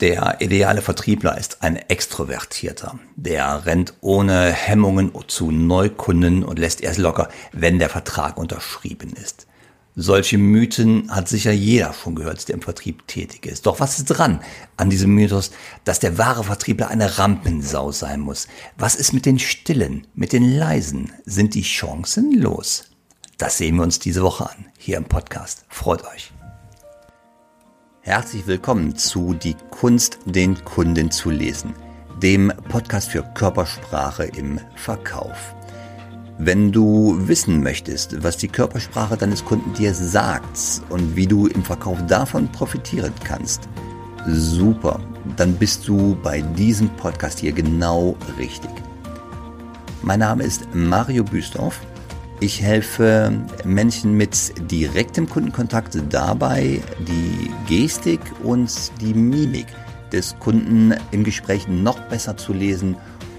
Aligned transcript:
Der 0.00 0.40
ideale 0.40 0.80
Vertriebler 0.80 1.36
ist 1.36 1.62
ein 1.62 1.76
Extrovertierter. 1.76 2.98
Der 3.16 3.66
rennt 3.66 3.92
ohne 4.00 4.50
Hemmungen 4.50 5.12
zu 5.26 5.50
Neukunden 5.50 6.42
und 6.42 6.58
lässt 6.58 6.80
erst 6.80 6.98
locker, 6.98 7.28
wenn 7.52 7.78
der 7.78 7.90
Vertrag 7.90 8.38
unterschrieben 8.38 9.12
ist. 9.12 9.46
Solche 9.96 10.38
Mythen 10.38 11.14
hat 11.14 11.28
sicher 11.28 11.52
jeder 11.52 11.92
schon 11.92 12.14
gehört, 12.14 12.48
der 12.48 12.54
im 12.54 12.62
Vertrieb 12.62 13.06
tätig 13.08 13.44
ist. 13.44 13.66
Doch 13.66 13.78
was 13.78 13.98
ist 13.98 14.06
dran 14.06 14.40
an 14.78 14.88
diesem 14.88 15.14
Mythos, 15.14 15.50
dass 15.84 16.00
der 16.00 16.16
wahre 16.16 16.44
Vertriebler 16.44 16.88
eine 16.88 17.18
Rampensau 17.18 17.92
sein 17.92 18.20
muss? 18.20 18.48
Was 18.78 18.94
ist 18.94 19.12
mit 19.12 19.26
den 19.26 19.38
Stillen, 19.38 20.06
mit 20.14 20.32
den 20.32 20.56
Leisen? 20.56 21.12
Sind 21.26 21.54
die 21.54 21.62
Chancen 21.62 22.32
los? 22.40 22.84
Das 23.36 23.58
sehen 23.58 23.76
wir 23.76 23.82
uns 23.82 23.98
diese 23.98 24.22
Woche 24.22 24.48
an, 24.48 24.66
hier 24.78 24.96
im 24.96 25.04
Podcast. 25.04 25.66
Freut 25.68 26.06
euch. 26.06 26.32
Herzlich 28.10 28.44
willkommen 28.48 28.96
zu 28.96 29.34
Die 29.34 29.54
Kunst, 29.70 30.18
den 30.24 30.64
Kunden 30.64 31.12
zu 31.12 31.30
lesen, 31.30 31.74
dem 32.20 32.52
Podcast 32.68 33.08
für 33.10 33.22
Körpersprache 33.22 34.24
im 34.24 34.58
Verkauf. 34.74 35.54
Wenn 36.36 36.72
du 36.72 37.16
wissen 37.28 37.62
möchtest, 37.62 38.20
was 38.20 38.36
die 38.36 38.48
Körpersprache 38.48 39.16
deines 39.16 39.44
Kunden 39.44 39.72
dir 39.74 39.94
sagt 39.94 40.82
und 40.88 41.14
wie 41.14 41.28
du 41.28 41.46
im 41.46 41.62
Verkauf 41.62 42.04
davon 42.08 42.50
profitieren 42.50 43.12
kannst, 43.22 43.68
super, 44.26 44.98
dann 45.36 45.54
bist 45.54 45.86
du 45.86 46.16
bei 46.20 46.40
diesem 46.40 46.88
Podcast 46.96 47.38
hier 47.38 47.52
genau 47.52 48.16
richtig. 48.36 48.72
Mein 50.02 50.18
Name 50.18 50.42
ist 50.42 50.66
Mario 50.74 51.22
Büstorf 51.22 51.80
ich 52.40 52.62
helfe 52.62 53.32
Menschen 53.64 54.14
mit 54.14 54.52
direktem 54.70 55.28
Kundenkontakt 55.28 55.96
dabei, 56.08 56.82
die 57.06 57.50
Gestik 57.68 58.20
und 58.42 58.70
die 59.00 59.14
Mimik 59.14 59.66
des 60.10 60.34
Kunden 60.38 60.94
im 61.10 61.22
Gespräch 61.22 61.68
noch 61.68 62.00
besser 62.08 62.36
zu 62.36 62.52
lesen, 62.52 62.96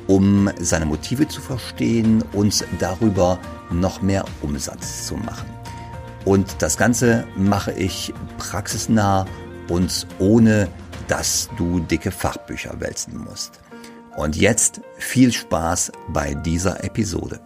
um 0.07 0.49
seine 0.59 0.85
Motive 0.85 1.27
zu 1.27 1.41
verstehen 1.41 2.23
und 2.33 2.63
darüber 2.79 3.39
noch 3.71 4.01
mehr 4.01 4.23
Umsatz 4.41 5.07
zu 5.07 5.15
machen. 5.15 5.49
Und 6.23 6.61
das 6.61 6.77
Ganze 6.77 7.25
mache 7.35 7.71
ich 7.71 8.13
praxisnah 8.37 9.25
und 9.67 10.05
ohne, 10.19 10.67
dass 11.07 11.49
du 11.57 11.79
dicke 11.79 12.11
Fachbücher 12.11 12.79
wälzen 12.79 13.17
musst. 13.17 13.59
Und 14.15 14.35
jetzt 14.35 14.81
viel 14.97 15.31
Spaß 15.31 15.91
bei 16.09 16.35
dieser 16.35 16.83
Episode. 16.83 17.39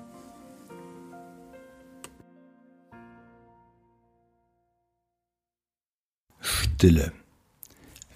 Stille. 6.75 7.13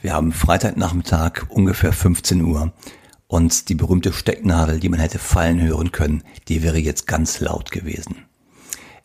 Wir 0.02 0.12
haben 0.12 0.34
Freitagnachmittag 0.34 1.44
ungefähr 1.48 1.94
15 1.94 2.42
Uhr 2.42 2.74
und 3.28 3.70
die 3.70 3.76
berühmte 3.76 4.12
Stecknadel, 4.12 4.82
die 4.82 4.90
man 4.90 5.00
hätte 5.00 5.18
fallen 5.18 5.62
hören 5.62 5.94
können, 5.94 6.24
die 6.50 6.62
wäre 6.62 6.78
jetzt 6.78 7.08
ganz 7.08 7.40
laut 7.40 7.72
gewesen. 7.72 8.26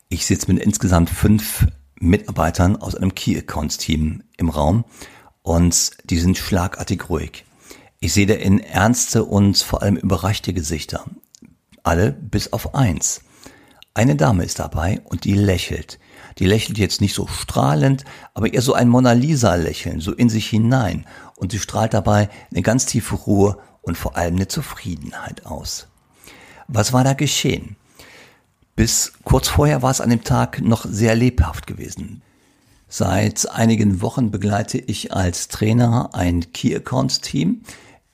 Ich 0.09 0.25
sitze 0.25 0.51
mit 0.51 0.61
insgesamt 0.61 1.09
fünf 1.09 1.67
Mitarbeitern 1.97 2.75
aus 2.75 2.95
einem 2.95 3.15
Key 3.15 3.37
Accounts 3.37 3.77
Team 3.77 4.23
im 4.35 4.49
Raum 4.49 4.83
und 5.41 5.91
die 6.03 6.19
sind 6.19 6.37
schlagartig 6.37 7.09
ruhig. 7.09 7.45
Ich 8.01 8.11
sehe 8.11 8.25
da 8.25 8.33
in 8.33 8.59
ernste 8.59 9.23
und 9.23 9.57
vor 9.57 9.81
allem 9.81 9.95
überraschte 9.95 10.51
Gesichter. 10.51 11.05
Alle 11.81 12.11
bis 12.11 12.51
auf 12.51 12.75
eins. 12.75 13.21
Eine 13.93 14.17
Dame 14.17 14.43
ist 14.43 14.59
dabei 14.59 14.99
und 15.05 15.23
die 15.23 15.33
lächelt. 15.33 15.97
Die 16.37 16.45
lächelt 16.45 16.77
jetzt 16.77 17.01
nicht 17.01 17.15
so 17.15 17.27
strahlend, 17.27 18.03
aber 18.33 18.53
eher 18.53 18.61
so 18.61 18.73
ein 18.73 18.89
Mona 18.89 19.13
Lisa 19.13 19.55
Lächeln, 19.55 20.01
so 20.01 20.11
in 20.11 20.29
sich 20.29 20.47
hinein. 20.47 21.05
Und 21.35 21.51
sie 21.51 21.59
strahlt 21.59 21.93
dabei 21.93 22.29
eine 22.51 22.61
ganz 22.61 22.85
tiefe 22.85 23.15
Ruhe 23.15 23.57
und 23.81 23.97
vor 23.97 24.17
allem 24.17 24.35
eine 24.35 24.47
Zufriedenheit 24.47 25.45
aus. 25.45 25.87
Was 26.67 26.91
war 26.91 27.03
da 27.03 27.13
geschehen? 27.13 27.77
Bis 28.75 29.13
kurz 29.23 29.47
vorher 29.47 29.81
war 29.81 29.91
es 29.91 30.01
an 30.01 30.09
dem 30.09 30.23
Tag 30.23 30.61
noch 30.61 30.85
sehr 30.85 31.15
lebhaft 31.15 31.67
gewesen. 31.67 32.21
Seit 32.89 33.49
einigen 33.49 34.01
Wochen 34.01 34.31
begleite 34.31 34.77
ich 34.77 35.13
als 35.13 35.47
Trainer 35.47 36.09
ein 36.13 36.51
Key 36.51 36.75
Accounts 36.75 37.21
Team, 37.21 37.61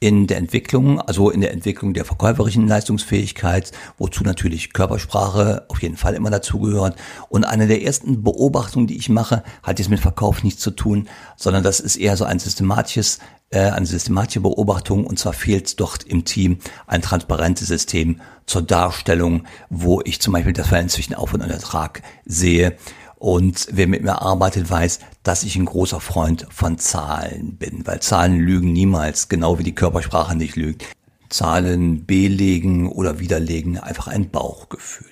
in 0.02 0.26
der 0.26 0.38
Entwicklung, 0.38 1.00
also 1.00 1.30
in 1.30 1.42
der 1.42 1.54
Entwicklung 1.54 1.94
der 1.94 2.06
verkäuferischen 2.06 2.68
Leistungsfähigkeit, 2.68 3.72
wozu 4.00 4.24
natürlich 4.24 4.74
Körpersprache 4.74 5.66
auf 5.70 5.80
jeden 5.82 5.96
Fall 5.96 6.16
immer 6.16 6.32
dazugehört. 6.32 6.96
Und 7.30 7.46
eine 7.46 7.68
der 7.68 7.84
ersten 7.84 8.24
Beobachtungen, 8.24 8.88
die 8.88 8.98
ich 8.98 9.10
mache, 9.10 9.44
hat 9.62 9.78
jetzt 9.78 9.90
mit 9.90 10.00
Verkauf 10.00 10.44
nichts 10.44 10.60
zu 10.60 10.72
tun, 10.72 11.08
sondern 11.38 11.62
das 11.62 11.80
ist 11.80 11.98
eher 11.98 12.18
so 12.18 12.26
ein 12.26 12.40
systematisches, 12.40 13.20
äh, 13.52 13.60
eine 13.60 13.86
systematische 13.86 14.42
Beobachtung. 14.42 15.06
Und 15.06 15.20
zwar 15.20 15.34
fehlt 15.34 15.80
dort 15.80 16.04
im 16.04 16.26
Team 16.26 16.58
ein 16.88 17.04
transparentes 17.04 17.68
System 17.68 18.22
zur 18.48 18.64
Darstellung, 18.64 19.44
wo 19.70 20.02
ich 20.04 20.20
zum 20.20 20.34
Beispiel 20.34 20.54
das 20.54 20.68
Verhältnis 20.68 20.94
zwischen 20.94 21.14
Auf- 21.14 21.36
und 21.36 21.42
Ertrag 21.42 22.02
sehe 22.26 22.76
und 23.22 23.68
wer 23.70 23.86
mit 23.86 24.02
mir 24.02 24.20
arbeitet, 24.24 24.68
weiß, 24.68 24.98
dass 25.22 25.44
ich 25.44 25.56
ein 25.56 25.66
großer 25.66 26.00
Freund 26.00 26.48
von 26.50 26.80
Zahlen 26.80 27.56
bin, 27.56 27.86
weil 27.86 28.00
Zahlen 28.00 28.40
lügen 28.40 28.74
niemals, 28.74 29.30
genau 29.30 29.60
wie 29.60 29.64
die 29.64 29.76
Körpersprache 29.76 30.36
nicht 30.36 30.56
lügt. 30.56 30.88
Zahlen 31.30 32.08
belegen 32.08 32.92
oder 32.92 33.20
widerlegen 33.20 33.78
einfach 33.78 34.08
ein 34.08 34.32
Bauchgefühl. 34.32 35.06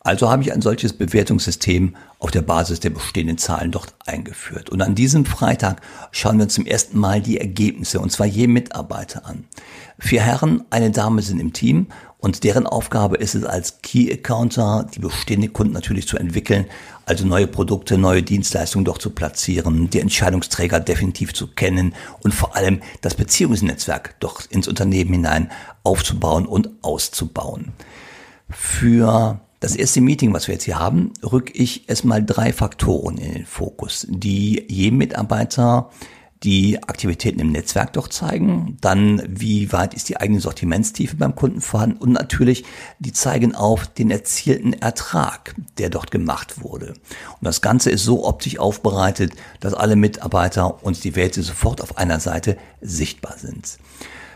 Also 0.00 0.30
habe 0.30 0.42
ich 0.42 0.52
ein 0.52 0.62
solches 0.62 0.92
Bewertungssystem 0.92 1.96
auf 2.20 2.30
der 2.30 2.42
Basis 2.42 2.78
der 2.78 2.90
bestehenden 2.90 3.38
Zahlen 3.38 3.72
dort 3.72 3.92
eingeführt. 4.06 4.70
Und 4.70 4.80
an 4.80 4.94
diesem 4.94 5.24
Freitag 5.24 5.80
schauen 6.12 6.38
wir 6.38 6.44
uns 6.44 6.54
zum 6.54 6.64
ersten 6.64 6.98
Mal 6.98 7.20
die 7.20 7.40
Ergebnisse, 7.40 7.98
und 7.98 8.10
zwar 8.10 8.26
je 8.26 8.46
Mitarbeiter 8.46 9.26
an. 9.26 9.44
Vier 9.98 10.22
Herren, 10.22 10.64
eine 10.70 10.92
Dame 10.92 11.22
sind 11.22 11.40
im 11.40 11.52
Team 11.52 11.88
und 12.18 12.44
deren 12.44 12.66
Aufgabe 12.66 13.16
ist 13.16 13.34
es 13.34 13.44
als 13.44 13.82
Key 13.82 14.12
Accounter, 14.12 14.86
die 14.94 15.00
bestehenden 15.00 15.52
Kunden 15.52 15.72
natürlich 15.72 16.06
zu 16.06 16.16
entwickeln, 16.16 16.66
also 17.08 17.26
neue 17.26 17.46
Produkte, 17.46 17.96
neue 17.96 18.22
Dienstleistungen 18.22 18.84
doch 18.84 18.98
zu 18.98 19.10
platzieren, 19.10 19.88
die 19.90 20.00
Entscheidungsträger 20.00 20.78
definitiv 20.78 21.32
zu 21.32 21.46
kennen 21.46 21.94
und 22.20 22.34
vor 22.34 22.54
allem 22.54 22.80
das 23.00 23.14
Beziehungsnetzwerk 23.14 24.20
doch 24.20 24.42
ins 24.50 24.68
Unternehmen 24.68 25.12
hinein 25.12 25.50
aufzubauen 25.84 26.46
und 26.46 26.70
auszubauen. 26.82 27.72
Für 28.50 29.40
das 29.60 29.74
erste 29.74 30.00
Meeting, 30.00 30.32
was 30.34 30.48
wir 30.48 30.54
jetzt 30.54 30.64
hier 30.64 30.78
haben, 30.78 31.12
rück 31.22 31.50
ich 31.54 31.88
erstmal 31.88 32.24
drei 32.24 32.52
Faktoren 32.52 33.16
in 33.16 33.32
den 33.32 33.46
Fokus, 33.46 34.06
die 34.08 34.64
jedem 34.68 34.98
Mitarbeiter 34.98 35.90
die 36.44 36.82
Aktivitäten 36.84 37.40
im 37.40 37.50
Netzwerk 37.50 37.92
doch 37.94 38.08
zeigen, 38.08 38.76
dann 38.80 39.22
wie 39.28 39.72
weit 39.72 39.94
ist 39.94 40.08
die 40.08 40.18
eigene 40.18 40.40
Sortimentstiefe 40.40 41.16
beim 41.16 41.34
Kunden 41.34 41.60
vorhanden 41.60 41.98
und 41.98 42.12
natürlich 42.12 42.64
die 43.00 43.12
zeigen 43.12 43.54
auf 43.54 43.88
den 43.88 44.10
erzielten 44.10 44.72
Ertrag, 44.72 45.54
der 45.78 45.90
dort 45.90 46.10
gemacht 46.10 46.62
wurde. 46.62 46.90
Und 46.90 47.42
das 47.42 47.60
Ganze 47.60 47.90
ist 47.90 48.04
so 48.04 48.24
optisch 48.26 48.58
aufbereitet, 48.58 49.32
dass 49.60 49.74
alle 49.74 49.96
Mitarbeiter 49.96 50.84
und 50.84 51.02
die 51.02 51.16
Werte 51.16 51.42
sofort 51.42 51.82
auf 51.82 51.98
einer 51.98 52.20
Seite 52.20 52.56
sichtbar 52.80 53.34
sind. 53.36 53.78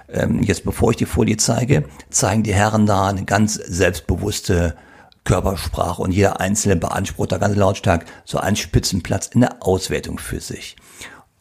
Ähm, 0.09 0.43
jetzt 0.43 0.65
bevor 0.65 0.91
ich 0.91 0.97
die 0.97 1.07
Folie 1.07 1.37
zeige, 1.37 1.85
zeigen 2.11 2.43
die 2.43 2.55
Herren 2.55 2.87
da 2.87 3.09
eine 3.09 3.25
ganz 3.25 3.55
selbstbewusste 3.55 4.77
Körpersprache 5.25 6.03
und 6.03 6.11
jeder 6.11 6.41
Einzelne 6.41 6.77
beansprucht 6.77 7.31
da 7.31 7.39
ganz 7.39 7.57
lautstark 7.57 8.07
so 8.25 8.39
einen 8.39 8.57
Spitzenplatz 8.57 9.29
in 9.29 9.41
der 9.41 9.63
Auswertung 9.63 10.19
für 10.19 10.41
sich. 10.41 10.77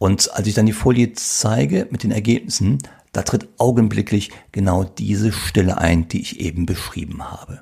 Und 0.02 0.34
als 0.34 0.48
ich 0.48 0.56
dann 0.56 0.66
die 0.66 0.74
Folie 0.74 1.14
zeige 1.14 1.88
mit 1.92 2.02
den 2.02 2.10
Ergebnissen, 2.10 2.80
da 3.12 3.22
tritt 3.22 3.48
augenblicklich 3.60 4.32
genau 4.52 4.84
diese 4.84 5.32
Stille 5.32 5.78
ein, 5.78 6.08
die 6.08 6.22
ich 6.22 6.40
eben 6.40 6.66
beschrieben 6.66 7.30
habe. 7.30 7.62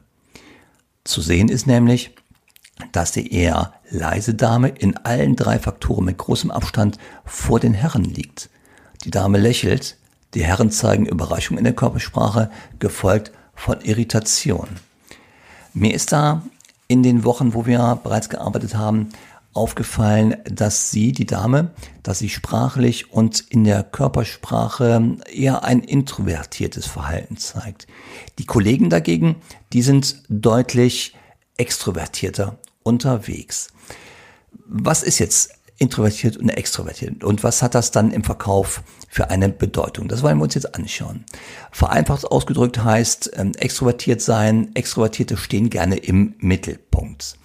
Zu 1.03 1.19
sehen 1.19 1.49
ist 1.49 1.67
nämlich, 1.67 2.15
dass 2.93 3.11
die 3.11 3.33
eher 3.33 3.73
leise 3.89 4.35
Dame 4.35 4.69
in 4.69 4.95
allen 4.95 5.35
drei 5.35 5.59
Faktoren 5.59 6.05
mit 6.05 6.17
großem 6.17 6.49
Abstand 6.49 6.97
vor 7.25 7.59
den 7.59 7.73
Herren 7.73 8.05
liegt. 8.05 8.49
Die 9.03 9.11
Dame 9.11 9.37
lächelt, 9.37 9.97
die 10.33 10.45
Herren 10.45 10.71
zeigen 10.71 11.07
Überraschung 11.07 11.57
in 11.57 11.65
der 11.65 11.75
Körpersprache, 11.75 12.49
gefolgt 12.79 13.33
von 13.53 13.81
Irritation. 13.81 14.69
Mir 15.73 15.93
ist 15.93 16.13
da 16.13 16.43
in 16.87 17.03
den 17.03 17.25
Wochen, 17.25 17.53
wo 17.53 17.65
wir 17.65 17.99
bereits 18.01 18.29
gearbeitet 18.29 18.75
haben, 18.75 19.09
aufgefallen, 19.59 20.37
dass 20.45 20.89
sie, 20.89 21.11
die 21.11 21.25
Dame, 21.25 21.71
dass 22.01 22.19
sie 22.19 22.29
sprachlich 22.29 23.11
und 23.11 23.41
in 23.41 23.65
der 23.65 23.83
Körpersprache 23.83 25.17
eher 25.31 25.65
ein 25.65 25.81
introvertiertes 25.81 26.85
Verhalten 26.85 27.35
zeigt. 27.35 27.85
Die 28.39 28.45
Kollegen 28.45 28.89
dagegen, 28.89 29.35
die 29.73 29.81
sind 29.81 30.23
deutlich 30.29 31.13
extrovertierter 31.57 32.57
unterwegs. 32.83 33.67
Was 34.65 35.03
ist 35.03 35.19
jetzt 35.19 35.51
introvertiert 35.77 36.37
und 36.37 36.47
extrovertiert? 36.47 37.25
Und 37.25 37.43
was 37.43 37.61
hat 37.61 37.75
das 37.75 37.91
dann 37.91 38.11
im 38.11 38.23
Verkauf 38.23 38.81
für 39.09 39.29
eine 39.29 39.49
Bedeutung? 39.49 40.07
Das 40.07 40.23
wollen 40.23 40.37
wir 40.37 40.43
uns 40.43 40.55
jetzt 40.55 40.73
anschauen. 40.73 41.25
Vereinfacht 41.71 42.23
ausgedrückt 42.23 42.81
heißt, 42.81 43.31
ähm, 43.35 43.51
extrovertiert 43.57 44.21
sein, 44.21 44.73
Extrovertierte 44.73 45.35
stehen 45.35 45.69
gerne 45.69 45.97
im 45.97 46.35
Mittelpunkt. 46.39 47.35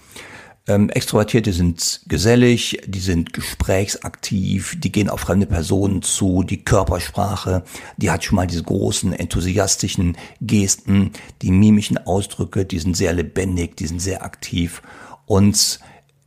Ähm, 0.67 0.89
Extrovertierte 0.89 1.53
sind 1.53 2.01
gesellig, 2.07 2.81
die 2.87 3.01
sind 3.01 3.35
gesprächsaktiv, 3.35 4.77
die 4.79 4.91
gehen 4.91 5.11
auf 5.11 5.21
fremde 5.21 5.47
Personen 5.47 6.01
zu, 6.01 6.43
die 6.43 6.65
Körpersprache, 6.65 7.65
die 7.99 8.11
hat 8.11 8.25
schon 8.25 8.37
mal 8.37 8.47
diese 8.47 8.63
großen 8.63 9.13
enthusiastischen 9.13 10.17
Gesten, 10.41 11.13
die 11.43 11.51
mimischen 11.51 11.99
Ausdrücke, 11.99 12.65
die 12.65 12.79
sind 12.79 12.97
sehr 12.97 13.13
lebendig, 13.13 13.77
die 13.77 13.87
sind 13.87 14.01
sehr 14.01 14.25
aktiv 14.25 14.81
und 15.27 15.81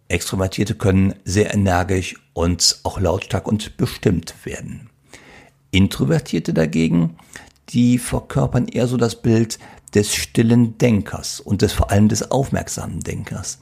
Extrovertierte 0.07 0.75
können 0.75 1.15
sehr 1.25 1.53
energisch 1.53 2.15
und 2.33 2.79
auch 2.83 2.99
lautstark 2.99 3.47
und 3.47 3.75
bestimmt 3.75 4.35
werden. 4.45 4.89
Introvertierte 5.71 6.53
dagegen, 6.53 7.17
die 7.69 7.97
verkörpern 7.97 8.67
eher 8.67 8.87
so 8.87 8.97
das 8.97 9.21
Bild 9.21 9.59
des 9.95 10.13
stillen 10.13 10.77
Denkers 10.77 11.39
und 11.39 11.61
des 11.61 11.73
vor 11.73 11.91
allem 11.91 12.07
des 12.07 12.31
aufmerksamen 12.31 13.01
Denkers. 13.01 13.59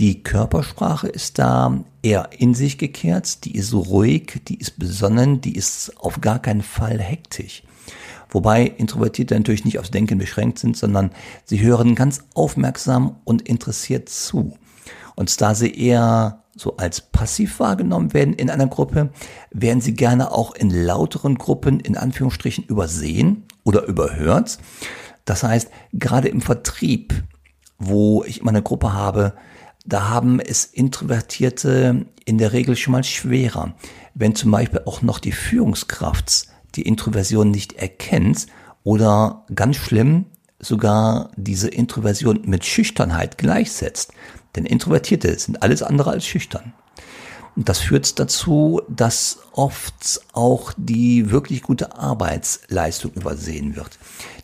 Die 0.00 0.22
Körpersprache 0.22 1.08
ist 1.08 1.38
da 1.38 1.84
eher 2.02 2.30
in 2.38 2.54
sich 2.54 2.78
gekehrt, 2.78 3.44
die 3.44 3.54
ist 3.54 3.74
ruhig, 3.74 4.40
die 4.48 4.58
ist 4.58 4.78
besonnen, 4.78 5.42
die 5.42 5.54
ist 5.54 5.92
auf 6.00 6.22
gar 6.22 6.38
keinen 6.38 6.62
Fall 6.62 6.98
hektisch. 6.98 7.64
Wobei 8.30 8.64
Introvertierte 8.64 9.34
natürlich 9.34 9.66
nicht 9.66 9.78
aufs 9.78 9.90
Denken 9.90 10.16
beschränkt 10.16 10.58
sind, 10.58 10.74
sondern 10.74 11.10
sie 11.44 11.60
hören 11.60 11.96
ganz 11.96 12.24
aufmerksam 12.32 13.16
und 13.24 13.46
interessiert 13.46 14.08
zu. 14.08 14.56
Und 15.16 15.38
da 15.38 15.54
sie 15.54 15.70
eher 15.70 16.44
so 16.56 16.78
als 16.78 17.02
passiv 17.02 17.60
wahrgenommen 17.60 18.14
werden 18.14 18.32
in 18.32 18.48
einer 18.48 18.68
Gruppe, 18.68 19.10
werden 19.50 19.82
sie 19.82 19.92
gerne 19.92 20.32
auch 20.32 20.54
in 20.54 20.70
lauteren 20.70 21.34
Gruppen 21.34 21.78
in 21.78 21.98
Anführungsstrichen 21.98 22.64
übersehen 22.64 23.42
oder 23.64 23.84
überhört. 23.84 24.60
Das 25.26 25.42
heißt, 25.42 25.70
gerade 25.92 26.28
im 26.28 26.40
Vertrieb, 26.40 27.22
wo 27.78 28.24
ich 28.24 28.40
immer 28.40 28.50
eine 28.50 28.62
Gruppe 28.62 28.94
habe, 28.94 29.34
da 29.84 30.08
haben 30.08 30.40
es 30.40 30.64
Introvertierte 30.64 32.06
in 32.24 32.38
der 32.38 32.52
Regel 32.52 32.76
schon 32.76 32.92
mal 32.92 33.04
schwerer. 33.04 33.74
Wenn 34.14 34.34
zum 34.34 34.50
Beispiel 34.50 34.82
auch 34.84 35.02
noch 35.02 35.18
die 35.18 35.32
Führungskraft 35.32 36.46
die 36.74 36.82
Introversion 36.82 37.50
nicht 37.50 37.72
erkennt 37.74 38.46
oder 38.84 39.44
ganz 39.54 39.76
schlimm 39.76 40.26
sogar 40.58 41.30
diese 41.36 41.68
Introversion 41.68 42.42
mit 42.44 42.64
Schüchternheit 42.64 43.38
gleichsetzt. 43.38 44.12
Denn 44.54 44.66
Introvertierte 44.66 45.38
sind 45.38 45.62
alles 45.62 45.82
andere 45.82 46.10
als 46.10 46.26
schüchtern. 46.26 46.74
Das 47.56 47.78
führt 47.78 48.18
dazu, 48.18 48.80
dass 48.88 49.38
oft 49.52 50.20
auch 50.32 50.72
die 50.76 51.30
wirklich 51.30 51.62
gute 51.62 51.96
Arbeitsleistung 51.96 53.12
übersehen 53.12 53.76
wird. 53.76 53.98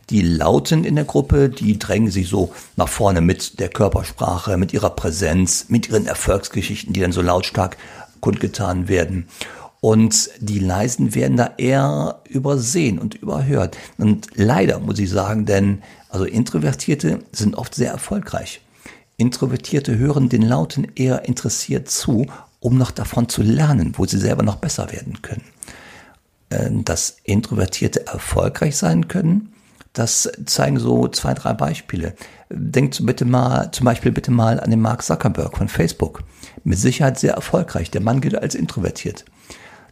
Die 0.09 0.21
Lauten 0.21 0.83
in 0.83 0.95
der 0.95 1.03
Gruppe, 1.03 1.49
die 1.49 1.79
drängen 1.79 2.11
sich 2.11 2.29
so 2.29 2.53
nach 2.75 2.87
vorne 2.87 3.21
mit 3.21 3.59
der 3.59 3.69
Körpersprache, 3.69 4.57
mit 4.57 4.73
ihrer 4.73 4.91
Präsenz, 4.91 5.65
mit 5.69 5.89
ihren 5.89 6.05
Erfolgsgeschichten, 6.05 6.93
die 6.93 7.01
dann 7.01 7.11
so 7.11 7.21
lautstark 7.21 7.77
kundgetan 8.21 8.87
werden. 8.87 9.27
Und 9.79 10.29
die 10.39 10.59
Leisen 10.59 11.13
werden 11.13 11.37
da 11.37 11.51
eher 11.57 12.21
übersehen 12.27 12.99
und 12.99 13.15
überhört. 13.15 13.77
Und 13.97 14.27
leider 14.33 14.79
muss 14.79 14.99
ich 14.99 15.09
sagen, 15.09 15.45
denn 15.45 15.81
also 16.09 16.25
Introvertierte 16.25 17.19
sind 17.31 17.55
oft 17.55 17.75
sehr 17.75 17.91
erfolgreich. 17.91 18.61
Introvertierte 19.17 19.97
hören 19.97 20.29
den 20.29 20.43
Lauten 20.43 20.87
eher 20.95 21.25
interessiert 21.25 21.89
zu, 21.89 22.27
um 22.59 22.77
noch 22.77 22.91
davon 22.91 23.29
zu 23.29 23.41
lernen, 23.41 23.93
wo 23.97 24.05
sie 24.05 24.17
selber 24.17 24.43
noch 24.43 24.55
besser 24.55 24.91
werden 24.91 25.21
können. 25.21 25.43
Äh, 26.49 26.69
dass 26.71 27.17
Introvertierte 27.23 28.07
erfolgreich 28.07 28.77
sein 28.77 29.07
können, 29.07 29.53
das 29.93 30.31
zeigen 30.45 30.79
so 30.79 31.07
zwei, 31.07 31.33
drei 31.33 31.53
Beispiele. 31.53 32.13
Denkt 32.49 33.03
bitte 33.03 33.25
mal, 33.25 33.71
zum 33.71 33.85
Beispiel 33.85 34.11
bitte 34.11 34.31
mal 34.31 34.59
an 34.59 34.69
den 34.69 34.79
Mark 34.79 35.01
Zuckerberg 35.01 35.57
von 35.57 35.67
Facebook. 35.67 36.23
Mit 36.63 36.77
Sicherheit 36.77 37.19
sehr 37.19 37.33
erfolgreich. 37.33 37.89
Der 37.89 38.01
Mann 38.01 38.21
gilt 38.21 38.35
als 38.35 38.53
introvertiert. 38.53 39.25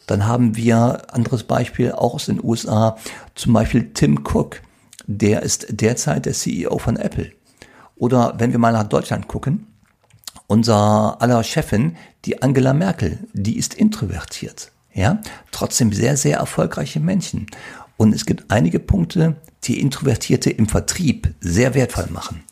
Dann 0.05 0.27
haben 0.27 0.55
wir 0.55 1.13
anderes 1.13 1.43
Beispiel 1.43 1.91
auch 1.91 2.13
aus 2.13 2.27
den 2.27 2.43
USA, 2.43 2.97
zum 3.33 3.53
Beispiel 3.53 3.93
Tim 3.93 4.23
Cook. 4.23 4.61
Der 5.07 5.41
ist 5.41 5.67
derzeit 5.69 6.25
der 6.25 6.33
CEO 6.33 6.77
von 6.77 6.97
Apple. 6.97 7.31
Oder 7.95 8.35
wenn 8.37 8.51
wir 8.51 8.59
mal 8.59 8.73
nach 8.73 8.83
Deutschland 8.83 9.27
gucken, 9.27 9.67
unser 10.47 11.21
aller 11.21 11.43
Chefin, 11.43 11.95
die 12.25 12.41
Angela 12.41 12.73
Merkel, 12.73 13.19
die 13.33 13.57
ist 13.57 13.73
introvertiert. 13.73 14.71
Ja, 14.93 15.21
trotzdem 15.51 15.91
sehr, 15.91 16.15
sehr 16.15 16.37
erfolgreiche 16.37 16.99
Menschen. 16.99 17.47
Und 17.97 18.13
es 18.13 18.25
gibt 18.25 18.45
einige 18.49 18.79
Punkte, 18.79 19.35
die 19.65 19.79
Introvertierte 19.79 20.49
im 20.49 20.67
Vertrieb 20.67 21.33
sehr 21.41 21.73
wertvoll 21.73 22.07
machen. 22.11 22.43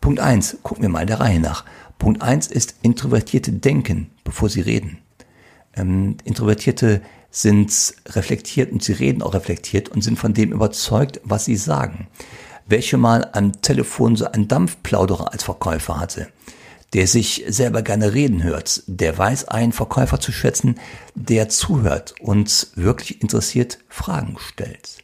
Punkt 0.00 0.20
eins, 0.20 0.58
gucken 0.62 0.82
wir 0.82 0.88
mal 0.88 1.06
der 1.06 1.20
Reihe 1.20 1.40
nach. 1.40 1.64
Punkt 1.98 2.22
eins 2.22 2.46
ist 2.46 2.74
Introvertierte 2.82 3.52
denken, 3.52 4.10
bevor 4.24 4.48
sie 4.48 4.60
reden. 4.60 4.98
Ähm, 5.74 6.16
Introvertierte 6.24 7.02
sind 7.30 7.94
reflektiert 8.06 8.70
und 8.70 8.82
sie 8.82 8.92
reden 8.92 9.22
auch 9.22 9.34
reflektiert 9.34 9.88
und 9.88 10.02
sind 10.02 10.18
von 10.18 10.34
dem 10.34 10.52
überzeugt, 10.52 11.20
was 11.24 11.46
sie 11.46 11.56
sagen. 11.56 12.08
Welche 12.66 12.96
mal 12.96 13.28
am 13.32 13.60
Telefon 13.60 14.16
so 14.16 14.26
einen 14.26 14.48
Dampfplauderer 14.48 15.32
als 15.32 15.42
Verkäufer 15.42 15.98
hatte, 15.98 16.28
der 16.94 17.06
sich 17.08 17.44
selber 17.48 17.82
gerne 17.82 18.14
reden 18.14 18.42
hört, 18.42 18.82
der 18.86 19.18
weiß 19.18 19.48
einen 19.48 19.72
Verkäufer 19.72 20.20
zu 20.20 20.32
schätzen, 20.32 20.76
der 21.14 21.48
zuhört 21.48 22.14
und 22.20 22.68
wirklich 22.76 23.20
interessiert 23.20 23.78
Fragen 23.88 24.36
stellt. 24.38 24.98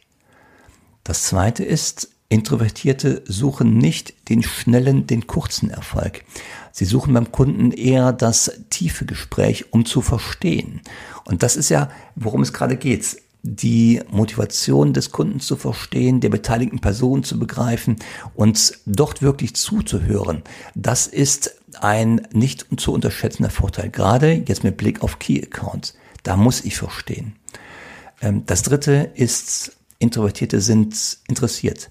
Das 1.03 1.23
zweite 1.23 1.63
ist, 1.63 2.09
Introvertierte 2.29 3.23
suchen 3.27 3.77
nicht 3.77 4.29
den 4.29 4.41
schnellen, 4.41 5.05
den 5.05 5.27
kurzen 5.27 5.69
Erfolg. 5.69 6.23
Sie 6.71 6.85
suchen 6.85 7.13
beim 7.13 7.33
Kunden 7.33 7.71
eher 7.71 8.13
das 8.13 8.61
tiefe 8.69 9.05
Gespräch, 9.05 9.73
um 9.73 9.85
zu 9.85 10.01
verstehen. 10.01 10.79
Und 11.25 11.43
das 11.43 11.57
ist 11.57 11.67
ja, 11.67 11.91
worum 12.15 12.41
es 12.41 12.53
gerade 12.53 12.77
geht. 12.77 13.17
Die 13.43 14.01
Motivation 14.09 14.93
des 14.93 15.11
Kunden 15.11 15.41
zu 15.41 15.57
verstehen, 15.57 16.21
der 16.21 16.29
beteiligten 16.29 16.79
Person 16.79 17.23
zu 17.23 17.37
begreifen 17.37 17.97
und 18.33 18.77
dort 18.85 19.21
wirklich 19.21 19.55
zuzuhören. 19.55 20.43
Das 20.73 21.07
ist 21.07 21.60
ein 21.79 22.27
nicht 22.31 22.67
zu 22.77 22.93
unterschätzender 22.93 23.49
Vorteil. 23.49 23.89
Gerade 23.89 24.43
jetzt 24.47 24.63
mit 24.63 24.77
Blick 24.77 25.03
auf 25.03 25.19
Key 25.19 25.41
Accounts. 25.41 25.95
Da 26.23 26.37
muss 26.37 26.63
ich 26.63 26.75
verstehen. 26.75 27.35
Ähm, 28.21 28.43
das 28.45 28.63
dritte 28.63 29.11
ist, 29.15 29.77
Introvertierte 29.99 30.61
sind 30.61 31.17
interessiert. 31.27 31.89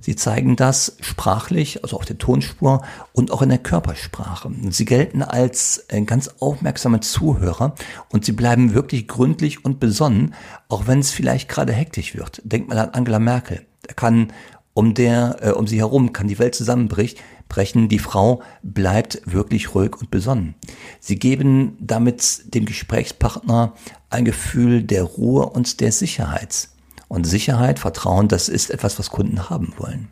Sie 0.00 0.16
zeigen 0.16 0.54
das 0.54 0.96
sprachlich, 1.00 1.82
also 1.82 1.96
auf 1.96 2.04
der 2.04 2.18
Tonspur 2.18 2.82
und 3.12 3.30
auch 3.30 3.42
in 3.42 3.48
der 3.48 3.58
Körpersprache. 3.58 4.50
Sie 4.70 4.84
gelten 4.84 5.22
als 5.22 5.84
äh, 5.88 6.00
ganz 6.02 6.28
aufmerksame 6.40 7.00
Zuhörer 7.00 7.74
und 8.10 8.24
sie 8.24 8.32
bleiben 8.32 8.74
wirklich 8.74 9.08
gründlich 9.08 9.64
und 9.64 9.80
besonnen, 9.80 10.34
auch 10.68 10.86
wenn 10.86 11.00
es 11.00 11.10
vielleicht 11.10 11.48
gerade 11.48 11.72
hektisch 11.72 12.14
wird. 12.14 12.40
Denkt 12.44 12.68
mal 12.68 12.78
an 12.78 12.90
Angela 12.90 13.18
Merkel. 13.18 13.66
Da 13.82 13.94
kann 13.94 14.32
um 14.72 14.94
der, 14.94 15.38
äh, 15.40 15.50
um 15.50 15.66
sie 15.66 15.78
herum 15.78 16.12
kann 16.12 16.28
die 16.28 16.38
Welt 16.38 16.54
zusammenbrechen. 16.54 17.18
Brechen. 17.48 17.88
Die 17.88 17.98
Frau 17.98 18.42
bleibt 18.62 19.20
wirklich 19.24 19.74
ruhig 19.74 19.96
und 20.00 20.10
besonnen. 20.10 20.54
Sie 21.00 21.18
geben 21.18 21.76
damit 21.80 22.54
dem 22.54 22.64
Gesprächspartner 22.64 23.74
ein 24.10 24.24
Gefühl 24.24 24.82
der 24.82 25.04
Ruhe 25.04 25.46
und 25.46 25.80
der 25.80 25.92
Sicherheit. 25.92 26.68
Und 27.08 27.24
Sicherheit, 27.24 27.78
Vertrauen, 27.78 28.28
das 28.28 28.48
ist 28.48 28.70
etwas, 28.70 28.98
was 28.98 29.10
Kunden 29.10 29.48
haben 29.48 29.72
wollen. 29.78 30.08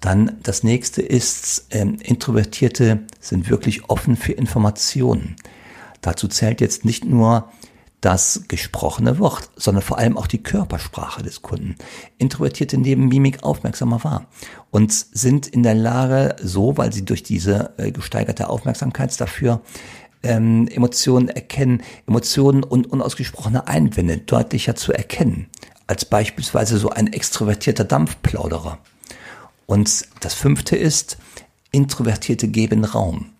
Dann 0.00 0.36
das 0.42 0.62
nächste 0.62 1.02
ist, 1.02 1.66
ähm, 1.70 1.98
Introvertierte 2.00 3.00
sind 3.18 3.50
wirklich 3.50 3.88
offen 3.90 4.16
für 4.16 4.32
Informationen. 4.32 5.36
Dazu 6.00 6.28
zählt 6.28 6.60
jetzt 6.60 6.84
nicht 6.84 7.04
nur 7.04 7.50
das 8.06 8.44
gesprochene 8.46 9.18
Wort, 9.18 9.50
sondern 9.56 9.82
vor 9.82 9.98
allem 9.98 10.16
auch 10.16 10.28
die 10.28 10.40
Körpersprache 10.40 11.24
des 11.24 11.42
Kunden. 11.42 11.74
Introvertierte 12.18 12.78
nehmen 12.78 13.08
Mimik 13.08 13.42
aufmerksamer 13.42 14.04
wahr 14.04 14.28
und 14.70 14.92
sind 14.92 15.48
in 15.48 15.64
der 15.64 15.74
Lage, 15.74 16.36
so, 16.40 16.76
weil 16.76 16.92
sie 16.92 17.04
durch 17.04 17.24
diese 17.24 17.74
äh, 17.78 17.90
gesteigerte 17.90 18.48
Aufmerksamkeit 18.48 19.20
dafür 19.20 19.60
ähm, 20.22 20.68
Emotionen 20.68 21.28
erkennen, 21.28 21.82
Emotionen 22.06 22.62
und 22.62 22.86
unausgesprochene 22.86 23.66
Einwände 23.66 24.18
deutlicher 24.18 24.76
zu 24.76 24.92
erkennen 24.92 25.48
als 25.88 26.04
beispielsweise 26.04 26.78
so 26.78 26.90
ein 26.90 27.12
extrovertierter 27.12 27.84
Dampfplauderer. 27.84 28.78
Und 29.66 30.06
das 30.20 30.34
fünfte 30.34 30.76
ist, 30.76 31.18
Introvertierte 31.72 32.46
geben 32.46 32.84
Raum. 32.84 33.32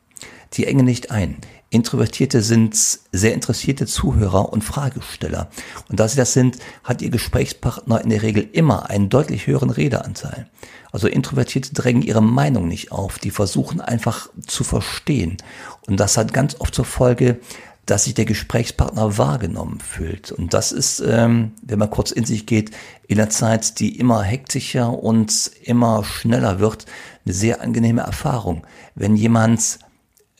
Die 0.54 0.66
engen 0.66 0.86
nicht 0.86 1.12
ein. 1.12 1.36
Introvertierte 1.70 2.42
sind 2.42 2.76
sehr 3.10 3.34
interessierte 3.34 3.86
Zuhörer 3.86 4.52
und 4.52 4.62
Fragesteller. 4.62 5.50
Und 5.88 5.98
da 5.98 6.06
sie 6.06 6.16
das 6.16 6.32
sind, 6.32 6.58
hat 6.84 7.02
ihr 7.02 7.10
Gesprächspartner 7.10 8.00
in 8.00 8.10
der 8.10 8.22
Regel 8.22 8.48
immer 8.52 8.88
einen 8.88 9.08
deutlich 9.08 9.48
höheren 9.48 9.70
Redeanteil. 9.70 10.48
Also 10.92 11.08
Introvertierte 11.08 11.74
drängen 11.74 12.02
ihre 12.02 12.22
Meinung 12.22 12.68
nicht 12.68 12.92
auf, 12.92 13.18
die 13.18 13.32
versuchen 13.32 13.80
einfach 13.80 14.30
zu 14.46 14.62
verstehen. 14.62 15.38
Und 15.88 15.98
das 15.98 16.16
hat 16.16 16.32
ganz 16.32 16.54
oft 16.60 16.74
zur 16.74 16.84
Folge, 16.84 17.40
dass 17.84 18.04
sich 18.04 18.14
der 18.14 18.24
Gesprächspartner 18.24 19.18
wahrgenommen 19.18 19.80
fühlt. 19.80 20.32
Und 20.32 20.54
das 20.54 20.72
ist, 20.72 21.00
ähm, 21.00 21.52
wenn 21.62 21.78
man 21.78 21.90
kurz 21.90 22.10
in 22.12 22.24
sich 22.24 22.46
geht, 22.46 22.70
in 23.06 23.16
der 23.16 23.30
Zeit, 23.30 23.78
die 23.80 23.98
immer 23.98 24.22
hektischer 24.22 24.92
und 24.92 25.50
immer 25.62 26.04
schneller 26.04 26.58
wird, 26.60 26.86
eine 27.24 27.34
sehr 27.34 27.60
angenehme 27.60 28.02
Erfahrung. 28.02 28.66
Wenn 28.94 29.16
jemand 29.16 29.78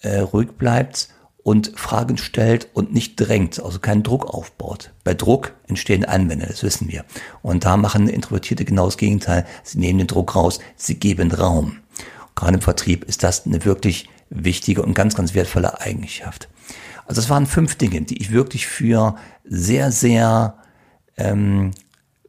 äh, 0.02 0.18
ruhig 0.18 0.52
bleibt 0.52 1.08
und 1.46 1.78
Fragen 1.78 2.18
stellt 2.18 2.68
und 2.74 2.92
nicht 2.92 3.14
drängt, 3.20 3.62
also 3.62 3.78
keinen 3.78 4.02
Druck 4.02 4.26
aufbaut. 4.26 4.90
Bei 5.04 5.14
Druck 5.14 5.54
entstehen 5.68 6.04
Anwender, 6.04 6.46
das 6.48 6.64
wissen 6.64 6.88
wir. 6.88 7.04
Und 7.40 7.64
da 7.64 7.76
machen 7.76 8.08
Introvertierte 8.08 8.64
genau 8.64 8.86
das 8.86 8.96
Gegenteil. 8.96 9.46
Sie 9.62 9.78
nehmen 9.78 10.00
den 10.00 10.08
Druck 10.08 10.34
raus, 10.34 10.58
sie 10.74 10.96
geben 10.96 11.30
Raum. 11.30 11.78
Gerade 12.34 12.54
im 12.54 12.62
Vertrieb 12.62 13.04
ist 13.04 13.22
das 13.22 13.46
eine 13.46 13.64
wirklich 13.64 14.08
wichtige 14.28 14.82
und 14.82 14.94
ganz, 14.94 15.14
ganz 15.14 15.34
wertvolle 15.34 15.80
Eigenschaft. 15.80 16.48
Also 17.06 17.20
es 17.20 17.30
waren 17.30 17.46
fünf 17.46 17.76
Dinge, 17.76 18.02
die 18.02 18.20
ich 18.20 18.32
wirklich 18.32 18.66
für 18.66 19.14
sehr, 19.44 19.92
sehr 19.92 20.56
ähm, 21.16 21.70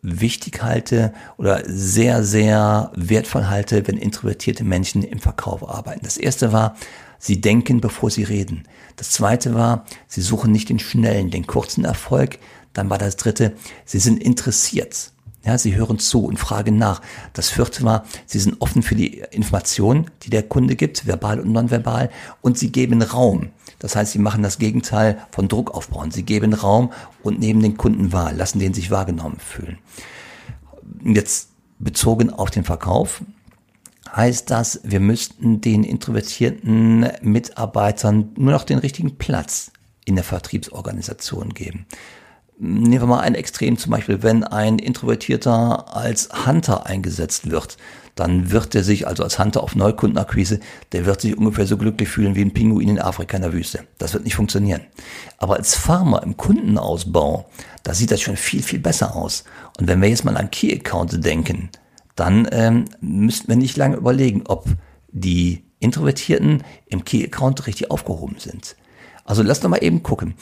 wichtig 0.02 0.62
halte 0.64 1.14
oder 1.38 1.64
sehr, 1.66 2.24
sehr 2.24 2.92
wertvoll 2.96 3.48
halte, 3.48 3.88
wenn 3.88 3.98
introvertierte 3.98 4.64
Menschen 4.64 5.04
im 5.04 5.20
Verkauf 5.20 5.68
arbeiten. 5.68 6.02
Das 6.04 6.18
erste 6.18 6.52
war, 6.52 6.76
sie 7.20 7.42
denken, 7.42 7.82
bevor 7.82 8.10
sie 8.10 8.24
reden. 8.24 8.64
Das 8.96 9.12
zweite 9.12 9.54
war, 9.54 9.86
sie 10.08 10.22
suchen 10.22 10.52
nicht 10.52 10.70
den 10.70 10.80
schnellen, 10.80 11.30
den 11.30 11.48
kurzen 11.48 11.86
Erfolg. 11.86 12.40
Dann 12.74 12.90
war 12.90 12.98
das 12.98 13.16
dritte, 13.16 13.54
sie 13.86 14.00
sind 14.00 14.22
interessiert. 14.22 15.12
Ja, 15.46 15.58
sie 15.58 15.76
hören 15.76 15.98
zu 15.98 16.26
und 16.26 16.38
fragen 16.38 16.78
nach. 16.78 17.02
Das 17.32 17.50
vierte 17.50 17.84
war, 17.84 18.04
sie 18.26 18.40
sind 18.40 18.60
offen 18.60 18.84
für 18.84 18.96
die 18.96 19.24
Informationen, 19.32 20.12
die 20.24 20.30
der 20.30 20.44
Kunde 20.44 20.76
gibt, 20.76 21.08
verbal 21.08 21.40
und 21.40 21.54
nonverbal, 21.54 22.10
und 22.42 22.58
sie 22.58 22.72
geben 22.72 23.02
Raum. 23.02 23.52
Das 23.80 23.96
heißt, 23.96 24.12
sie 24.12 24.20
machen 24.20 24.44
das 24.44 24.58
Gegenteil 24.58 25.20
von 25.32 25.48
Druck 25.48 25.72
aufbauen. 25.72 26.12
Sie 26.12 26.24
geben 26.24 26.54
Raum 26.54 26.92
und 27.24 27.40
nehmen 27.40 27.62
den 27.62 27.78
Kunden 27.78 28.12
wahr, 28.12 28.34
lassen 28.34 28.60
den 28.60 28.74
sich 28.74 28.90
wahrgenommen 28.90 29.40
fühlen. 29.40 29.78
Jetzt 31.04 31.50
bezogen 31.80 32.32
auf 32.32 32.50
den 32.50 32.64
Verkauf 32.64 33.22
heißt 34.16 34.50
das, 34.50 34.80
wir 34.84 35.00
müssten 35.00 35.62
den 35.62 35.84
introvertierten 35.84 37.08
Mitarbeitern 37.22 38.30
nur 38.36 38.52
noch 38.52 38.64
den 38.64 38.80
richtigen 38.80 39.18
Platz 39.18 39.72
in 40.06 40.16
der 40.16 40.24
Vertriebsorganisation 40.24 41.54
geben. 41.54 41.86
Nehmen 42.60 43.02
wir 43.02 43.06
mal 43.06 43.20
ein 43.20 43.36
Extrem, 43.36 43.78
zum 43.78 43.92
Beispiel, 43.92 44.24
wenn 44.24 44.44
ein 44.44 44.80
Introvertierter 44.80 45.96
als 45.96 46.30
Hunter 46.48 46.88
eingesetzt 46.88 47.52
wird, 47.52 47.78
dann 48.16 48.50
wird 48.50 48.74
er 48.74 48.84
sich, 48.84 49.08
also 49.08 49.24
als 49.24 49.38
Hunter 49.38 49.62
auf 49.62 49.76
Neukundenakquise, 49.76 50.60
der 50.92 51.06
wird 51.06 51.22
sich 51.22 51.38
ungefähr 51.38 51.68
so 51.68 51.78
glücklich 51.78 52.10
fühlen 52.10 52.36
wie 52.36 52.42
ein 52.42 52.54
Pinguin 52.54 52.90
in 52.90 53.00
Afrika 53.00 53.38
in 53.38 53.44
der 53.44 53.54
Wüste. 53.54 53.86
Das 54.00 54.14
wird 54.14 54.24
nicht 54.24 54.36
funktionieren. 54.36 54.82
Aber 55.38 55.58
als 55.58 55.76
Farmer 55.76 56.24
im 56.24 56.36
Kundenausbau, 56.36 57.48
da 57.84 57.94
sieht 57.94 58.10
das 58.10 58.22
schon 58.22 58.38
viel, 58.38 58.64
viel 58.64 58.80
besser 58.80 59.16
aus. 59.16 59.44
Und 59.80 59.88
wenn 59.88 60.02
wir 60.02 60.10
jetzt 60.10 60.26
mal 60.26 60.36
an 60.36 60.50
Key-Account 60.50 61.24
denken, 61.24 61.70
dann 62.16 62.48
ähm, 62.52 62.86
müssten 63.00 63.50
wir 63.50 63.56
nicht 63.56 63.78
lange 63.78 63.98
überlegen, 63.98 64.44
ob 64.48 64.66
die 65.10 65.64
Introvertierten 65.80 66.64
im 66.88 67.06
Key-Account 67.06 67.68
richtig 67.68 67.92
aufgehoben 67.92 68.38
sind. 68.40 68.76
Also 69.26 69.44
lasst 69.44 69.64
doch 69.64 69.70
mal 69.70 69.84
eben 69.84 70.02
gucken. 70.02 70.34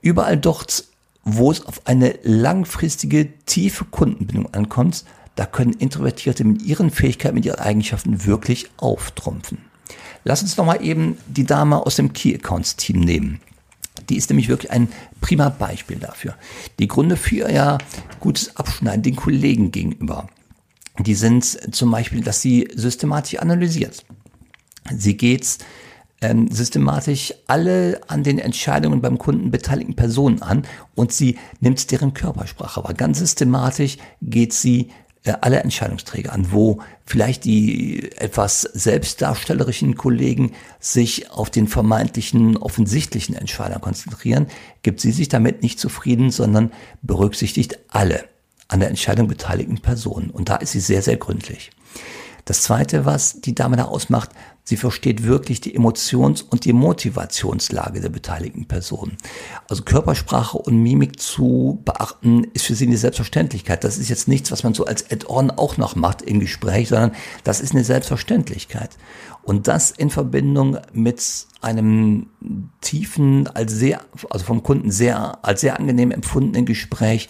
Überall 0.00 0.36
dort, 0.36 0.84
wo 1.24 1.50
es 1.50 1.64
auf 1.64 1.86
eine 1.86 2.18
langfristige, 2.22 3.28
tiefe 3.46 3.84
Kundenbindung 3.84 4.52
ankommt, 4.54 5.04
da 5.36 5.46
können 5.46 5.72
Introvertierte 5.72 6.44
mit 6.44 6.62
ihren 6.62 6.90
Fähigkeiten, 6.90 7.34
mit 7.34 7.44
ihren 7.44 7.60
Eigenschaften 7.60 8.26
wirklich 8.26 8.70
auftrumpfen. 8.78 9.58
Lass 10.24 10.42
uns 10.42 10.56
noch 10.56 10.66
mal 10.66 10.84
eben 10.84 11.16
die 11.26 11.44
Dame 11.44 11.84
aus 11.86 11.96
dem 11.96 12.12
Key 12.12 12.34
Accounts 12.34 12.76
Team 12.76 13.00
nehmen. 13.00 13.40
Die 14.08 14.16
ist 14.16 14.28
nämlich 14.28 14.48
wirklich 14.48 14.70
ein 14.70 14.88
prima 15.20 15.48
Beispiel 15.48 15.98
dafür. 15.98 16.34
Die 16.78 16.88
Gründe 16.88 17.16
für 17.16 17.48
ihr 17.48 17.78
gutes 18.18 18.56
Abschneiden 18.56 19.02
den 19.02 19.16
Kollegen 19.16 19.70
gegenüber, 19.70 20.28
die 20.98 21.14
sind 21.14 21.74
zum 21.74 21.90
Beispiel, 21.90 22.20
dass 22.20 22.42
sie 22.42 22.68
systematisch 22.74 23.38
analysiert. 23.38 24.04
Sie 24.94 25.16
geht 25.16 25.58
ähm, 26.20 26.50
systematisch 26.50 27.34
alle 27.46 28.00
an 28.08 28.22
den 28.22 28.38
Entscheidungen 28.38 29.00
beim 29.00 29.18
Kunden 29.18 29.50
beteiligten 29.50 29.94
Personen 29.94 30.42
an 30.42 30.66
und 30.94 31.12
sie 31.12 31.38
nimmt 31.60 31.90
deren 31.90 32.14
Körpersprache. 32.14 32.80
Aber 32.80 32.94
ganz 32.94 33.18
systematisch 33.18 33.96
geht 34.20 34.52
sie 34.52 34.90
äh, 35.24 35.34
alle 35.40 35.60
Entscheidungsträger 35.60 36.32
an, 36.32 36.52
wo 36.52 36.80
vielleicht 37.04 37.44
die 37.44 38.10
etwas 38.16 38.62
selbstdarstellerischen 38.62 39.94
Kollegen 39.94 40.52
sich 40.78 41.30
auf 41.30 41.50
den 41.50 41.68
vermeintlichen 41.68 42.56
offensichtlichen 42.56 43.34
Entscheider 43.34 43.78
konzentrieren, 43.78 44.46
gibt 44.82 45.00
sie 45.00 45.12
sich 45.12 45.28
damit 45.28 45.62
nicht 45.62 45.78
zufrieden, 45.78 46.30
sondern 46.30 46.72
berücksichtigt 47.02 47.78
alle 47.88 48.24
an 48.68 48.80
der 48.80 48.88
Entscheidung 48.88 49.26
beteiligten 49.26 49.78
Personen. 49.78 50.30
Und 50.30 50.48
da 50.48 50.56
ist 50.56 50.72
sie 50.72 50.80
sehr, 50.80 51.02
sehr 51.02 51.16
gründlich. 51.16 51.70
Das 52.44 52.62
Zweite, 52.62 53.04
was 53.04 53.40
die 53.40 53.54
Dame 53.54 53.76
da 53.76 53.84
ausmacht, 53.84 54.30
sie 54.64 54.76
versteht 54.76 55.24
wirklich 55.24 55.60
die 55.60 55.74
Emotions- 55.74 56.42
und 56.42 56.64
die 56.64 56.72
Motivationslage 56.72 58.00
der 58.00 58.08
beteiligten 58.08 58.66
Personen. 58.66 59.16
Also 59.68 59.82
Körpersprache 59.82 60.58
und 60.58 60.76
Mimik 60.76 61.18
zu 61.20 61.80
beachten, 61.84 62.44
ist 62.54 62.66
für 62.66 62.74
sie 62.74 62.86
eine 62.86 62.96
Selbstverständlichkeit. 62.96 63.84
Das 63.84 63.98
ist 63.98 64.08
jetzt 64.08 64.28
nichts, 64.28 64.52
was 64.52 64.62
man 64.62 64.74
so 64.74 64.84
als 64.84 65.10
Add-on 65.10 65.50
auch 65.50 65.76
noch 65.76 65.96
macht 65.96 66.22
im 66.22 66.40
Gespräch, 66.40 66.88
sondern 66.88 67.12
das 67.44 67.60
ist 67.60 67.72
eine 67.72 67.84
Selbstverständlichkeit. 67.84 68.90
Und 69.42 69.68
das 69.68 69.90
in 69.90 70.10
Verbindung 70.10 70.78
mit 70.92 71.22
einem 71.62 72.26
tiefen, 72.80 73.46
als 73.48 73.72
sehr, 73.72 74.00
also 74.28 74.44
vom 74.44 74.62
Kunden 74.62 74.90
sehr, 74.90 75.38
als 75.44 75.62
sehr 75.62 75.78
angenehm 75.78 76.10
empfundenen 76.10 76.66
Gespräch, 76.66 77.28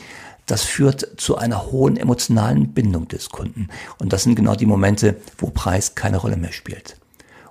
das 0.51 0.63
führt 0.63 1.07
zu 1.17 1.37
einer 1.37 1.67
hohen 1.71 1.97
emotionalen 1.97 2.73
Bindung 2.73 3.07
des 3.09 3.31
Kunden. 3.31 3.69
Und 3.99 4.13
das 4.13 4.25
sind 4.25 4.35
genau 4.35 4.57
die 4.57 4.67
Momente, 4.67 5.17
wo 5.39 5.51
Preis 5.51 5.95
keine 5.95 6.17
Rolle 6.17 6.37
mehr 6.37 6.53
spielt. 6.53 6.97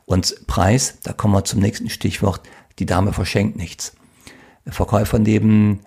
Und 0.06 0.48
Preis, 0.48 0.98
da 1.04 1.14
kommen 1.14 1.34
wir 1.34 1.46
zum 1.46 1.60
nächsten 1.60 1.90
Stichwort, 1.90 2.42
die 2.80 2.86
Dame 2.86 3.14
verschenkt 3.14 3.58
nichts. 3.58 3.94
Verkäufer 4.68 5.20
nehmen 5.20 5.86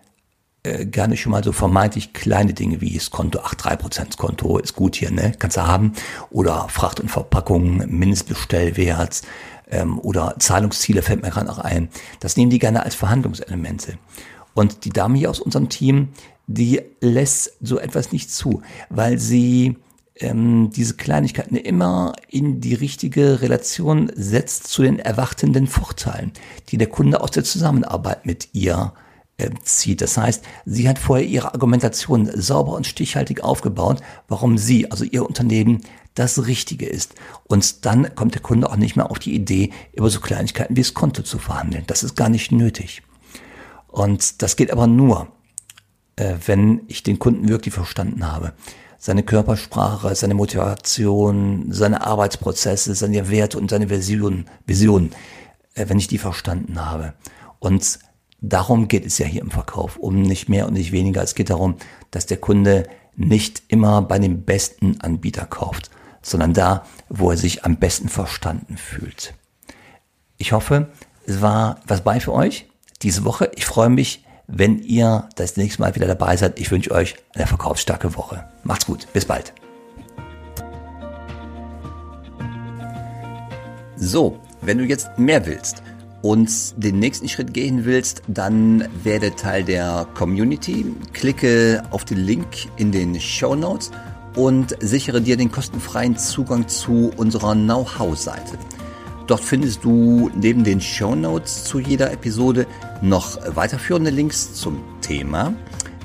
äh, 0.63 0.87
gerne 0.87 1.17
schon 1.17 1.33
mal 1.33 1.45
so 1.45 1.53
vermeintlich 1.53 2.13
kleine 2.13 2.55
Dinge 2.55 2.81
wie 2.81 2.95
das 2.95 3.11
Konto, 3.11 3.41
ach, 3.43 3.55
drei 3.55 3.77
Prozent 3.77 4.17
Konto 4.17 4.59
ist 4.59 4.75
gut 4.75 4.97
hier, 4.97 5.11
ne? 5.11 5.33
Kannst 5.39 5.57
du 5.57 5.67
haben. 5.67 5.93
Oder 6.31 6.69
Fracht 6.69 7.01
und 7.01 7.11
Verpackung, 7.11 7.79
Mindestbestellwert 7.89 9.23
ähm, 9.71 9.99
oder 9.99 10.37
Zahlungsziele 10.39 11.03
fällt 11.03 11.23
mir 11.23 11.31
gerade 11.31 11.47
noch 11.47 11.59
ein. 11.59 11.89
Das 12.21 12.37
nehmen 12.37 12.51
die 12.51 12.59
gerne 12.59 12.85
als 12.85 12.95
Verhandlungselemente. 12.95 13.99
Und 14.55 14.85
die 14.85 14.91
Dame 14.91 15.19
hier 15.19 15.31
aus 15.31 15.41
unserem 15.41 15.69
Team, 15.69 16.09
die 16.47 16.81
lässt 17.01 17.53
so 17.61 17.79
etwas 17.79 18.13
nicht 18.13 18.31
zu, 18.31 18.63
weil 18.91 19.19
sie 19.19 19.77
ähm, 20.17 20.71
diese 20.71 20.95
Kleinigkeiten 20.95 21.57
immer 21.57 22.15
in 22.29 22.61
die 22.61 22.75
richtige 22.75 23.41
Relation 23.41 24.11
setzt 24.15 24.69
zu 24.69 24.83
den 24.83 24.99
erwartenden 24.99 25.67
Vorteilen, 25.67 26.33
die 26.69 26.79
der 26.79 26.89
Kunde 26.89 27.21
aus 27.21 27.31
der 27.31 27.45
Zusammenarbeit 27.45 28.27
mit 28.27 28.49
ihr 28.53 28.93
äh, 29.39 29.51
zieht. 29.63 30.01
Das 30.01 30.17
heißt, 30.17 30.45
sie 30.67 30.89
hat 30.89 30.99
vorher 30.99 31.27
ihre 31.27 31.55
Argumentation 31.55 32.31
sauber 32.35 32.75
und 32.75 32.87
stichhaltig 32.87 33.43
aufgebaut, 33.43 34.03
warum 34.29 34.59
sie, 34.59 34.91
also 34.91 35.05
ihr 35.05 35.27
Unternehmen, 35.27 35.81
das 36.15 36.47
Richtige 36.47 36.87
ist. 36.87 37.15
Und 37.45 37.87
dann 37.87 38.15
kommt 38.15 38.35
der 38.35 38.43
Kunde 38.43 38.69
auch 38.69 38.77
nicht 38.77 38.97
mehr 38.97 39.11
auf 39.11 39.19
die 39.19 39.35
Idee, 39.35 39.71
über 39.95 40.11
so 40.11 40.21
Kleinigkeiten 40.21 40.77
wie 40.77 40.83
das 40.83 40.93
Konto 40.93 41.23
zu 41.23 41.39
verhandeln. 41.39 41.85
Das 41.87 42.03
ist 42.03 42.17
gar 42.17 42.29
nicht 42.29 42.53
nötig. 42.53 43.03
Und 43.93 44.41
das 44.43 44.57
geht 44.57 44.73
aber 44.73 44.87
nur, 44.87 45.29
äh, 46.17 46.35
wenn 46.47 46.81
ich 46.89 47.03
den 47.03 47.19
Kunden 47.19 47.49
wirklich 47.49 47.75
verstanden 47.75 48.27
habe. 48.27 48.55
Seine 48.99 49.23
Körpersprache, 49.23 50.15
seine 50.15 50.35
Motivation, 50.35 51.67
seine 51.71 52.05
Arbeitsprozesse, 52.07 52.95
seine 52.95 53.29
Werte 53.31 53.59
und 53.59 53.71
seine 53.71 53.91
Vision, 53.91 54.47
Vision 54.67 55.11
äh, 55.75 55.89
wenn 55.89 55.99
ich 55.99 56.09
die 56.09 56.19
verstanden 56.19 56.85
habe. 56.85 57.13
Und 57.59 57.99
darum 58.41 58.89
geht 58.89 59.05
es 59.05 59.19
ja 59.19 59.27
hier 59.27 59.43
im 59.43 59.51
Verkauf, 59.51 59.99
um 59.99 60.23
nicht 60.23 60.49
mehr 60.49 60.67
und 60.67 60.73
nicht 60.73 60.93
weniger. 60.93 61.23
Es 61.23 61.35
geht 61.35 61.51
darum, 61.51 61.77
dass 62.11 62.25
der 62.25 62.39
Kunde 62.39 62.89
nicht 63.15 63.63
immer 63.69 64.01
bei 64.01 64.19
dem 64.19 64.45
besten 64.45 65.01
Anbieter 65.03 65.45
kauft, 65.45 65.91
sondern 66.23 66.55
da, 66.55 66.87
wo 67.11 67.31
er 67.31 67.37
sich 67.37 67.67
am 67.67 67.77
besten 67.77 68.09
verstanden 68.09 68.79
fühlt. 68.79 69.35
Ich 70.39 70.53
hoffe, 70.53 70.91
es 71.27 71.43
war 71.43 71.81
was 71.87 72.03
bei 72.03 72.21
für 72.21 72.33
euch 72.33 72.72
diese 73.03 73.25
Woche. 73.25 73.51
Ich 73.55 73.65
freue 73.65 73.91
mich, 73.91 74.25
wenn 74.47 74.79
ihr 74.79 75.29
das 75.37 75.57
nächste 75.57 75.83
Mal 75.83 75.95
wieder 75.95 76.07
dabei 76.07 76.37
seid. 76.37 76.59
Ich 76.59 76.71
wünsche 76.71 76.91
euch 76.91 77.17
eine 77.35 77.47
verkaufsstarke 77.47 78.15
Woche. 78.17 78.45
Macht's 78.65 78.87
gut. 78.87 79.07
Bis 79.13 79.25
bald. 79.25 79.53
So, 83.97 84.39
wenn 84.61 84.79
du 84.79 84.85
jetzt 84.85 85.17
mehr 85.17 85.47
willst 85.47 85.83
und 86.23 86.51
den 86.83 86.99
nächsten 86.99 87.29
Schritt 87.29 87.55
gehen 87.55 87.85
willst, 87.85 88.23
dann 88.27 88.89
werde 89.05 89.35
Teil 89.35 89.65
der 89.65 90.07
Community. 90.15 90.87
Klicke 91.13 91.83
auf 91.91 92.05
den 92.05 92.19
Link 92.19 92.47
in 92.77 92.91
den 92.93 93.21
Show 93.21 93.55
Notes 93.55 93.91
und 94.35 94.77
sichere 94.81 95.21
dir 95.21 95.37
den 95.37 95.53
kostenfreien 95.53 96.17
Zugang 96.17 96.67
zu 96.69 97.13
unserer 97.17 97.55
Know-how-Seite. 97.55 98.59
Dort 99.27 99.41
findest 99.41 99.85
du 99.85 100.31
neben 100.35 100.65
den 100.65 100.81
Show 100.81 101.15
Notes 101.15 101.65
zu 101.65 101.79
jeder 101.79 102.13
Episode 102.13 102.67
noch 103.01 103.39
weiterführende 103.55 104.11
Links 104.11 104.55
zum 104.55 104.83
Thema. 105.01 105.55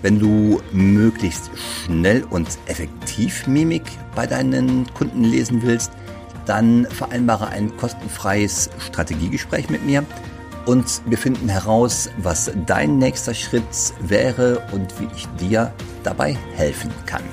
Wenn 0.01 0.19
du 0.19 0.62
möglichst 0.71 1.50
schnell 1.55 2.24
und 2.29 2.47
effektiv 2.67 3.47
Mimik 3.47 3.83
bei 4.15 4.27
deinen 4.27 4.86
Kunden 4.93 5.24
lesen 5.24 5.63
willst, 5.63 5.91
dann 6.45 6.86
vereinbare 6.86 7.47
ein 7.47 7.75
kostenfreies 7.77 8.69
Strategiegespräch 8.79 9.69
mit 9.69 9.86
mir 9.86 10.05
und 10.65 11.01
wir 11.05 11.17
finden 11.17 11.50
heraus, 11.50 12.09
was 12.17 12.51
dein 12.65 12.97
nächster 13.00 13.33
Schritt 13.33 13.63
wäre 14.00 14.62
und 14.71 15.00
wie 15.00 15.07
ich 15.15 15.27
dir 15.39 15.74
dabei 16.03 16.38
helfen 16.55 16.91
kann. 17.05 17.24